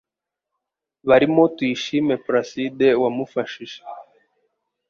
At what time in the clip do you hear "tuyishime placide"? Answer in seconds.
1.55-2.87